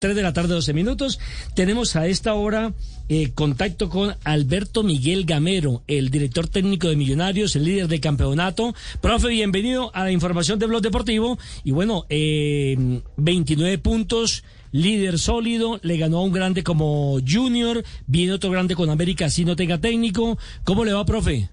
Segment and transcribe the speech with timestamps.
[0.00, 1.18] 3 de la tarde, 12 minutos.
[1.56, 2.72] Tenemos a esta hora
[3.08, 8.76] eh, contacto con Alberto Miguel Gamero, el director técnico de Millonarios, el líder del campeonato.
[9.00, 11.36] Profe, bienvenido a la información de Blog Deportivo.
[11.64, 18.34] Y bueno, eh, 29 puntos, líder sólido, le ganó a un grande como Junior, viene
[18.34, 20.38] otro grande con América, si no tenga técnico.
[20.62, 21.48] ¿Cómo le va, profe?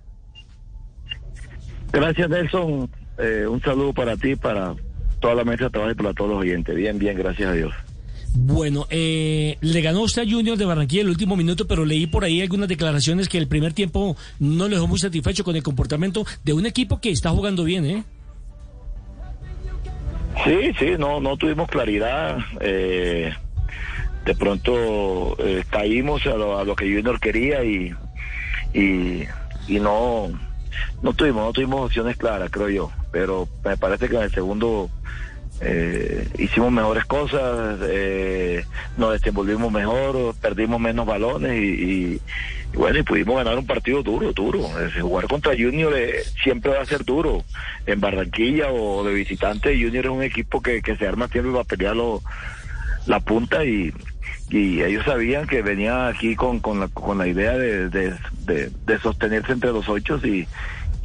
[1.91, 2.91] Gracias, Nelson.
[3.18, 4.75] Eh, un saludo para ti, para
[5.20, 6.75] toda la mesa de trabajo y para todos los oyentes.
[6.75, 7.73] Bien, bien, gracias a Dios.
[8.38, 12.26] Bueno, eh, le ganó usted a Junior de Barranquilla el último minuto, pero leí por
[12.26, 16.26] ahí algunas declaraciones que el primer tiempo no le dejó muy satisfecho con el comportamiento
[16.43, 18.03] de un equipo que está jugando bien, ¿eh?
[20.43, 22.40] Sí, sí, no, no tuvimos claridad.
[22.59, 23.34] Eh,
[24.26, 27.95] de pronto eh, caímos a lo, a lo, que Junior quería y,
[28.73, 29.23] y,
[29.70, 30.27] y no,
[31.02, 32.91] no tuvimos, no tuvimos opciones claras, creo yo.
[33.13, 34.90] Pero me parece que en el segundo
[35.62, 38.66] eh, hicimos mejores cosas, eh,
[38.98, 42.22] nos desenvolvimos mejor, perdimos menos balones y, y,
[42.74, 44.70] bueno, y pudimos ganar un partido duro, duro.
[45.02, 47.44] jugar contra Junior eh, siempre va a ser duro.
[47.85, 51.66] En Barranquilla o de visitante, Junior es un equipo que, se arma siempre va a
[51.66, 52.22] pelear lo,
[53.05, 53.94] la punta y,
[54.51, 58.13] ellos sabían que venía aquí con, con, la, con la idea de, de,
[58.46, 60.48] de, de sostenerse entre los ocho y,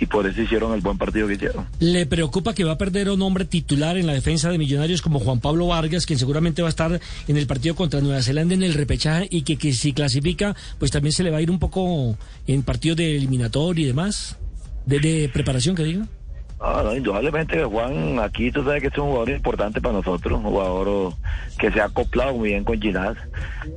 [0.01, 1.67] y por eso hicieron el buen partido que hicieron.
[1.79, 5.21] ¿Le preocupa que va a perder un hombre titular en la defensa de Millonarios como
[5.21, 8.63] Juan Pablo Vargas, quien seguramente va a estar en el partido contra Nueva Zelanda en
[8.63, 11.59] el repechaje y que, que si clasifica, pues también se le va a ir un
[11.59, 14.39] poco en partido de eliminatorio y demás?
[14.87, 16.07] ¿De, de preparación, que diga?
[16.63, 20.45] Ah, no, indudablemente Juan, aquí tú sabes que es un jugador importante para nosotros, un
[20.45, 21.15] jugador
[21.59, 23.17] que se ha acoplado muy bien con Ginás,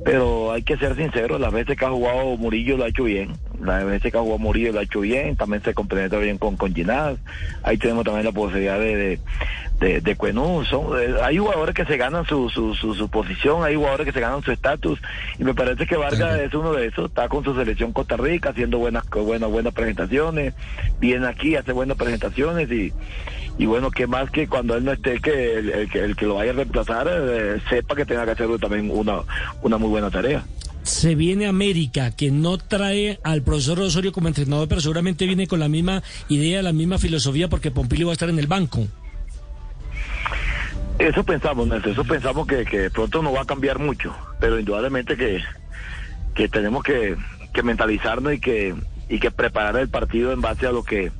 [0.04, 3.32] pero hay que ser sincero, las veces que ha jugado Murillo lo ha hecho bien,
[3.64, 6.74] las veces que jugado Murillo lo ha hecho bien, también se complementa bien con, con
[6.74, 7.16] Ginás,
[7.62, 9.18] ahí tenemos también la posibilidad de, de,
[9.80, 13.64] de, de Cuenú, son, eh, hay jugadores que se ganan su, su, su, su posición,
[13.64, 15.00] hay jugadores que se ganan su estatus,
[15.38, 18.50] y me parece que Vargas es uno de esos, está con su selección Costa Rica
[18.50, 20.54] haciendo buenas, buenas, buenas presentaciones,
[21.00, 22.92] viene aquí, hace buenas presentaciones, y,
[23.56, 26.34] y bueno, que más que cuando él no esté, que el, el, el que lo
[26.34, 29.20] vaya a reemplazar eh, sepa que tenga que hacer también una,
[29.62, 30.44] una muy buena tarea.
[30.84, 35.58] Se viene América, que no trae al profesor Osorio como entrenador, pero seguramente viene con
[35.58, 38.86] la misma idea, la misma filosofía, porque Pompilio va a estar en el banco.
[40.98, 45.16] Eso pensamos, Nelson, eso pensamos que, que pronto no va a cambiar mucho, pero indudablemente
[45.16, 45.42] que,
[46.34, 47.16] que tenemos que,
[47.52, 48.74] que mentalizarnos y que,
[49.08, 51.10] y que preparar el partido en base a lo que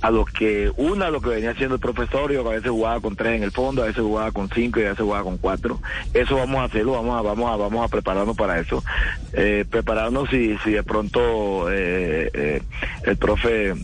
[0.00, 3.16] a lo que una lo que venía haciendo el profesor y a veces jugaba con
[3.16, 5.80] tres en el fondo a veces jugaba con cinco y a veces jugaba con cuatro.
[6.12, 8.82] Eso vamos a hacerlo vamos a vamos a vamos a prepararnos para eso.
[9.32, 12.62] Eh, prepararnos si si de pronto eh, eh,
[13.04, 13.74] el profe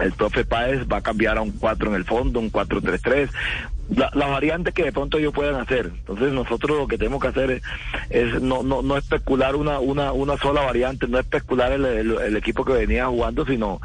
[0.00, 3.28] el profe Páez va a cambiar a un 4 en el fondo, un 4-3-3,
[3.94, 5.90] la, las variantes que de pronto ellos puedan hacer.
[5.94, 7.62] Entonces nosotros lo que tenemos que hacer
[8.10, 12.72] es, no, no, no especular una, una, una sola variante, no especular el, equipo que
[12.72, 13.80] venía jugando, sino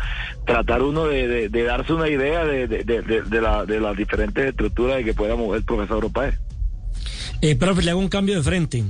[0.45, 4.45] tratar uno de, de, de darse una idea de, de, de, la, de las diferentes
[4.45, 6.35] estructuras que pueda mover el profesor Páez.
[7.41, 8.83] Eh, profe, le hago un cambio de frente.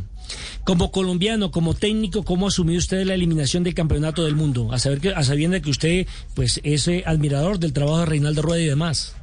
[0.64, 4.72] Como colombiano, como técnico, ¿cómo asumió usted la eliminación del campeonato del mundo?
[4.72, 8.42] A saber que, a sabiendo que usted, pues, es eh, admirador del trabajo de Reinaldo
[8.42, 9.16] Rueda y demás.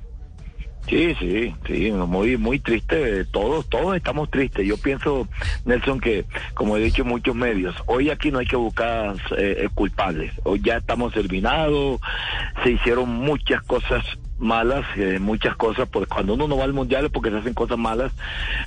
[0.89, 3.25] Sí, sí, sí, muy, muy triste.
[3.27, 4.67] Todos, todos estamos tristes.
[4.67, 5.29] Yo pienso,
[5.65, 6.25] Nelson, que
[6.55, 10.33] como he dicho en muchos medios, hoy aquí no hay que buscar eh, culpables.
[10.45, 12.01] Hoy ya estamos eliminados,
[12.63, 14.05] se hicieron muchas cosas
[14.39, 17.55] malas, eh, muchas cosas, porque cuando uno no va al mundial es porque se hacen
[17.55, 18.13] cosas malas,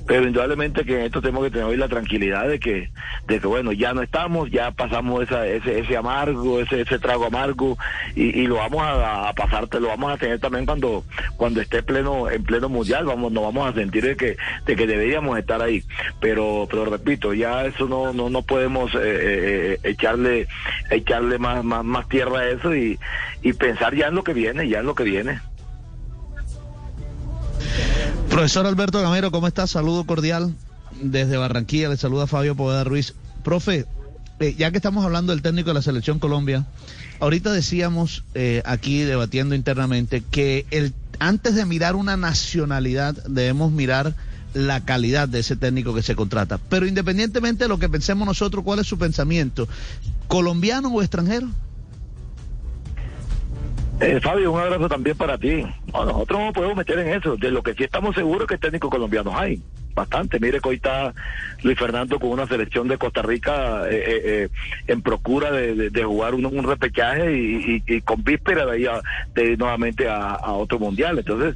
[0.07, 2.89] pero indudablemente que en esto tenemos que tener hoy la tranquilidad de que,
[3.27, 7.25] de que bueno, ya no estamos, ya pasamos esa, ese, ese amargo, ese, ese trago
[7.25, 7.77] amargo,
[8.15, 11.03] y, y lo vamos a, a pasarte, lo vamos a tener también cuando,
[11.37, 14.87] cuando esté pleno, en pleno mundial, vamos, nos vamos a sentir de que, de que
[14.87, 15.83] deberíamos estar ahí.
[16.19, 20.47] Pero, pero repito, ya eso no, no, no podemos eh, eh, echarle,
[20.89, 22.99] echarle más, más, más tierra a eso y,
[23.41, 25.39] y pensar ya en lo que viene, ya en lo que viene.
[28.39, 29.67] Profesor Alberto Gamero, ¿cómo está?
[29.67, 30.55] Saludo cordial
[31.01, 31.89] desde Barranquilla.
[31.89, 33.13] Le saluda Fabio Poveda Ruiz.
[33.43, 33.85] Profe,
[34.39, 36.65] eh, ya que estamos hablando del técnico de la Selección Colombia,
[37.19, 40.65] ahorita decíamos eh, aquí debatiendo internamente que
[41.19, 44.15] antes de mirar una nacionalidad debemos mirar
[44.53, 46.59] la calidad de ese técnico que se contrata.
[46.69, 49.67] Pero independientemente de lo que pensemos nosotros, ¿cuál es su pensamiento?
[50.29, 51.49] ¿Colombiano o extranjero?
[54.01, 55.65] Eh, Fabio, un abrazo también para ti.
[55.93, 57.35] No, nosotros no podemos meter en eso.
[57.35, 59.61] De lo que sí estamos seguros que técnicos colombianos hay.
[59.93, 60.39] Bastante.
[60.39, 61.13] Mire que hoy está
[61.63, 64.49] Luis Fernando con una selección de Costa Rica eh, eh, eh
[64.87, 69.01] en procura de, jugar un, un repechaje y, con víspera de, a,
[69.33, 71.19] de ir nuevamente a, otro mundial.
[71.19, 71.55] Entonces,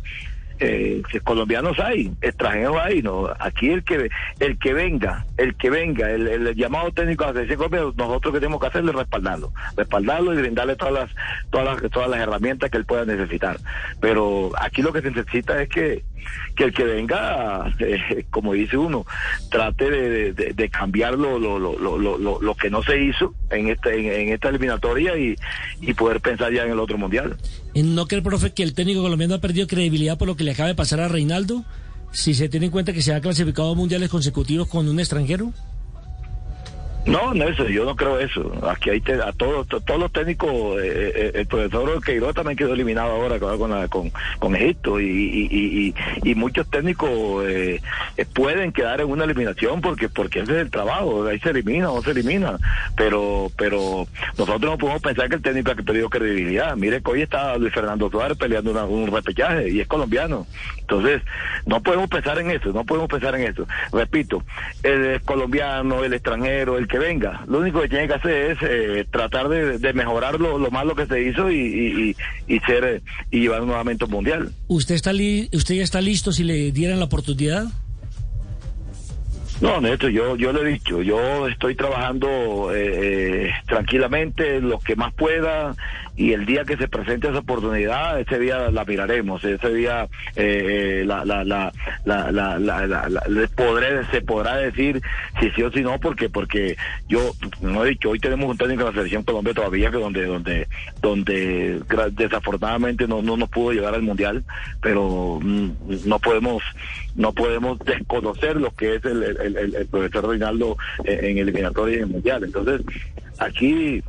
[0.64, 3.30] eh, colombianos hay, extranjeros hay, no.
[3.40, 7.58] Aquí el que el que venga, el que venga, el, llamado técnico de la selección
[7.58, 11.10] colombiana, nosotros que tenemos que hacer es respaldarlo, respaldarlo y brindarle todas las
[11.50, 13.58] todas las todas las herramientas que él pueda necesitar.
[14.00, 16.04] Pero aquí lo que se necesita es que
[16.56, 19.06] que el que venga, eh, como dice uno,
[19.50, 24.34] trate de, cambiar lo, lo, lo, lo, lo que no se hizo en este en,
[24.34, 25.36] esta eliminatoria y,
[25.82, 27.38] y poder pensar ya en el otro mundial.
[27.76, 30.70] ¿No cree, profe, que el técnico colombiano ha perdido credibilidad por lo que le acaba
[30.70, 31.64] de pasar a Reinaldo?
[32.12, 35.52] Si se tiene en cuenta que se ha clasificado a mundiales consecutivos con un extranjero.
[37.06, 38.52] No, Nelson, yo no creo eso.
[38.70, 43.12] Aquí hay a todos, todos los técnicos, eh, eh, el profesor Queiroz también quedó eliminado
[43.12, 47.82] ahora con, con, con Egipto y, y, y, muchos técnicos eh,
[48.34, 51.98] pueden quedar en una eliminación porque porque ese es el trabajo, ahí se elimina o
[51.98, 52.58] no se elimina,
[52.96, 54.08] pero pero
[54.38, 56.76] nosotros no podemos pensar que el técnico ha perdido credibilidad.
[56.78, 60.48] Mire que hoy está Luis Fernando Suárez peleando un repechaje y es colombiano.
[60.84, 61.22] Entonces,
[61.66, 63.66] no podemos pensar en eso, no podemos pensar en eso.
[63.92, 64.44] Repito,
[64.84, 67.44] el colombiano, el extranjero, el que venga.
[67.48, 71.22] Lo único que tiene que hacer es eh, tratar de, mejorar lo, malo que se
[71.22, 72.16] hizo y,
[72.48, 73.02] y, ser
[73.32, 74.52] y llevar nuevamente un mundial.
[74.68, 77.68] ¿Usted está usted ya está listo si le dieran la oportunidad?
[79.62, 84.98] No, Neto, yo, yo lo he dicho, yo estoy trabajando eh, eh, tranquilamente lo que
[84.98, 85.76] más pueda
[86.16, 91.04] y el día que se presente esa oportunidad, ese día la miraremos, ese día eh,
[91.06, 91.72] la, la, la,
[92.06, 95.02] la, la, la, podré, se podrá decir
[95.40, 96.78] si sí o si no, porque porque
[97.08, 97.32] yo
[97.62, 100.68] no he dicho, hoy tenemos un técnico de la selección Colombia todavía que donde donde
[101.02, 101.82] donde
[102.12, 104.44] desafortunadamente no, no nos pudo llegar al mundial,
[104.82, 105.72] pero mm,
[106.06, 106.62] no podemos
[107.16, 111.98] no podemos desconocer lo que es el, el, el, profesor Reinaldo en, en eliminatoria y
[111.98, 112.44] en el mundial.
[112.44, 112.82] Entonces,
[113.38, 114.02] aquí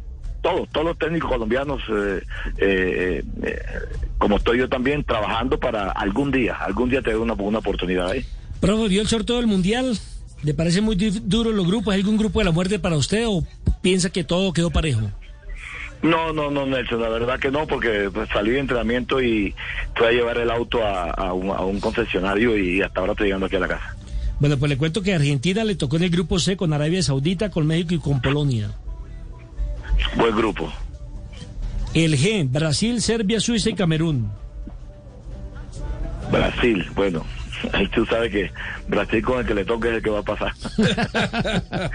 [0.44, 2.22] todos, todos los técnicos colombianos, eh,
[2.58, 3.58] eh, eh,
[4.18, 8.24] como estoy yo también, trabajando para algún día, algún día tener una, una oportunidad ahí.
[8.60, 9.98] Profe, ¿vio el sorteo del Mundial?
[10.42, 11.94] ¿Le parece muy duro los grupos?
[11.94, 13.42] ¿Hay algún grupo de la muerte para usted o
[13.80, 15.00] piensa que todo quedó parejo?
[16.02, 19.54] No, no, no, Nelson, la verdad que no, porque pues, salí de entrenamiento y
[19.96, 23.46] fui a llevar el auto a, un, a un concesionario y hasta ahora estoy llegando
[23.46, 23.96] aquí a la casa.
[24.40, 27.02] Bueno, pues le cuento que a Argentina le tocó en el grupo C con Arabia
[27.02, 28.72] Saudita, con México y con Polonia.
[30.16, 30.72] Buen grupo.
[31.94, 34.30] El G, Brasil, Serbia, Suiza y Camerún.
[36.30, 37.24] Brasil, bueno,
[37.72, 38.50] ahí tú sabes que
[38.88, 40.52] Brasil con el que le toque es el que va a pasar.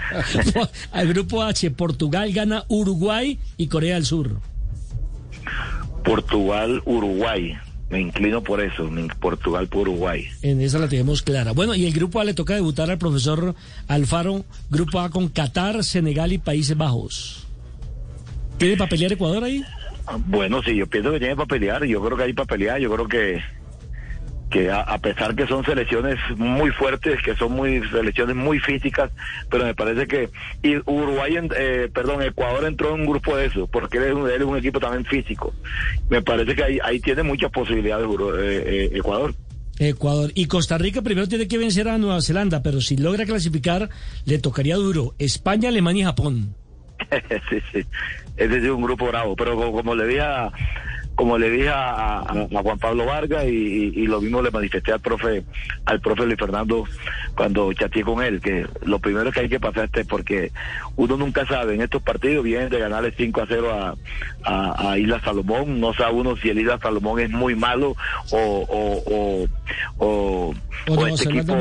[0.92, 4.40] Al grupo H, Portugal gana Uruguay y Corea del Sur.
[6.04, 7.56] Portugal, Uruguay.
[7.90, 10.24] Me inclino por eso, Portugal por Uruguay.
[10.42, 11.52] En esa la tenemos clara.
[11.52, 13.56] Bueno, y el grupo A le toca debutar al profesor
[13.88, 17.48] Alfaro, grupo A con Qatar, Senegal y Países Bajos.
[18.60, 19.64] ¿Tiene para pelear Ecuador ahí?
[20.26, 21.82] Bueno, sí, yo pienso que tiene para pelear.
[21.86, 22.78] Yo creo que hay para pelear.
[22.78, 23.42] Yo creo que
[24.50, 29.10] que a, pesar que son selecciones muy fuertes, que son muy selecciones muy físicas,
[29.48, 30.28] pero me parece que
[30.62, 34.48] y Uruguay, eh, perdón, Ecuador entró en un grupo de eso, porque él es, un,
[34.48, 35.54] un equipo también físico.
[36.10, 39.34] Me parece que ahí, ahí tiene muchas posibilidades eh, eh, Ecuador.
[39.78, 40.32] Ecuador.
[40.34, 43.88] Y Costa Rica primero tiene que vencer a Nueva Zelanda, pero si logra clasificar,
[44.26, 45.14] le tocaría duro.
[45.18, 46.56] España, Alemania y Japón.
[47.50, 47.86] sí, sí.
[48.36, 50.50] Ese es un grupo bravo, pero como, le dije a,
[51.14, 55.44] como le dije a, Juan Pablo Vargas y, lo mismo le manifesté al profe
[55.84, 56.84] al profe Luis Fernando
[57.36, 60.50] cuando chateé con él que lo primero que hay que pasar este porque
[60.96, 63.96] uno nunca sabe en estos partidos vienen de ganarle 5 a 0
[64.44, 67.94] a, Isla Salomón no sabe uno si el Isla Salomón es muy malo
[68.32, 69.46] o o, o,
[69.98, 70.54] o,
[70.86, 71.52] este equipo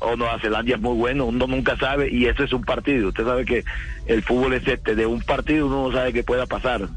[0.00, 1.26] o Nueva Zelanda es muy bueno.
[1.26, 3.08] Uno nunca sabe y eso es un partido.
[3.08, 3.64] Usted sabe que
[4.06, 6.88] el fútbol es este de un partido uno no sabe qué pueda pasar.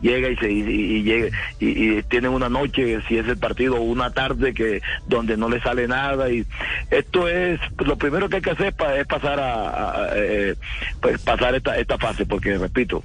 [0.00, 4.10] Llega y se y, llega y, tienen una noche si es el partido o una
[4.10, 6.44] tarde que donde no le sale nada y
[6.90, 10.54] esto es lo primero que hay que hacer es pasar a, eh,
[11.00, 13.02] pues pasar esta esta fase porque repito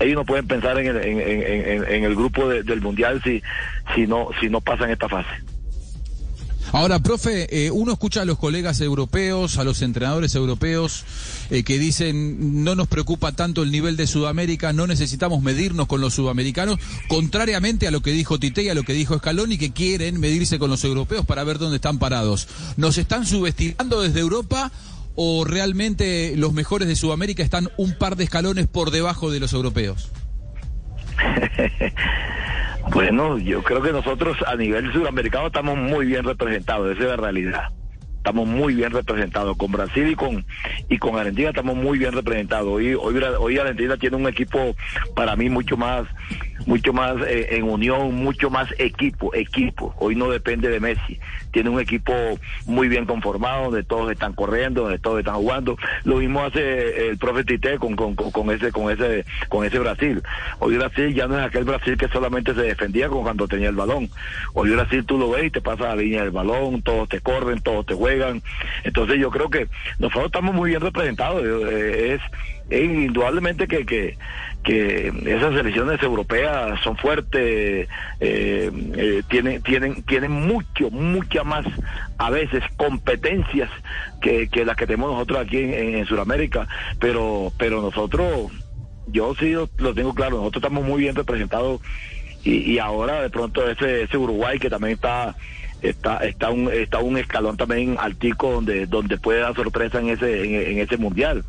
[0.00, 3.42] ellos no pueden pensar en el, en, el grupo del mundial si
[3.94, 5.28] si no si no pasan esta fase
[6.72, 11.04] Ahora, profe, eh, uno escucha a los colegas europeos, a los entrenadores europeos,
[11.50, 16.00] eh, que dicen no nos preocupa tanto el nivel de Sudamérica, no necesitamos medirnos con
[16.02, 19.72] los sudamericanos, contrariamente a lo que dijo Tite y a lo que dijo Scaloni, que
[19.72, 22.48] quieren medirse con los europeos para ver dónde están parados.
[22.76, 24.70] ¿Nos están subestimando desde Europa
[25.14, 29.54] o realmente los mejores de Sudamérica están un par de escalones por debajo de los
[29.54, 30.10] europeos?
[32.90, 37.16] Bueno, yo creo que nosotros a nivel sudamericano estamos muy bien representados, esa es la
[37.16, 37.68] realidad.
[38.16, 40.44] Estamos muy bien representados con Brasil y con
[40.88, 42.68] y con Argentina estamos muy bien representados.
[42.68, 44.74] Hoy hoy, hoy Argentina tiene un equipo
[45.14, 46.06] para mí mucho más
[46.66, 49.94] mucho más eh, en unión, mucho más equipo, equipo.
[49.98, 51.18] Hoy no depende de Messi.
[51.52, 52.12] Tiene un equipo
[52.66, 55.76] muy bien conformado, donde todos están corriendo, donde todos están jugando.
[56.04, 60.22] Lo mismo hace el profe Tite con, con, con ese, con ese, con ese Brasil.
[60.58, 63.76] Hoy Brasil ya no es aquel Brasil que solamente se defendía con cuando tenía el
[63.76, 64.10] balón.
[64.54, 67.60] Hoy Brasil tú lo ves y te pasa la línea del balón, todos te corren,
[67.60, 68.42] todos te juegan.
[68.84, 71.42] Entonces yo creo que nosotros estamos muy bien representados.
[71.44, 72.20] Eh, es,
[72.70, 74.18] es indudablemente que, que
[74.68, 77.88] que esas elecciones europeas son fuertes,
[78.20, 81.64] eh, eh, tienen, tienen, tienen mucho, mucha más,
[82.18, 83.70] a veces, competencias
[84.20, 86.68] que, que las que tenemos nosotros aquí en, en Sudamérica,
[87.00, 88.52] pero, pero nosotros,
[89.06, 91.80] yo sí lo, tengo claro, nosotros estamos muy bien representados
[92.44, 95.34] y, ahora de pronto ese, ese Uruguay que también está
[95.80, 100.72] está está un está un escalón también altico donde donde puede dar sorpresa en ese
[100.72, 101.44] en ese mundial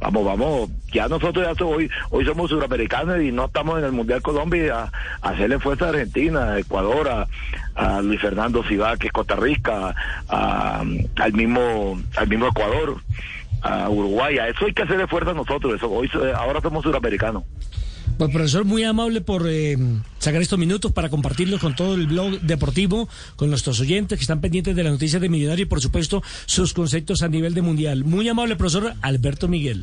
[0.00, 4.22] vamos, vamos, ya nosotros ya hoy, hoy somos suramericanos y no estamos en el Mundial
[4.22, 4.90] Colombia
[5.22, 7.26] a, hacerle fuerza a Argentina, a Ecuador,
[7.74, 9.94] a, Luis Fernando Ciudad, que es Costa Rica,
[10.28, 10.84] a,
[11.16, 13.00] al mismo, al mismo Ecuador,
[13.62, 17.44] a Uruguay, a eso hay que hacerle fuerza a nosotros, eso, hoy ahora somos suramericanos.
[18.18, 19.76] Pues profesor, muy amable por eh,
[20.18, 24.40] sacar estos minutos para compartirlos con todo el blog deportivo, con nuestros oyentes que están
[24.40, 28.04] pendientes de las noticias de Millonario y por supuesto sus conceptos a nivel de mundial.
[28.04, 29.82] Muy amable profesor Alberto Miguel.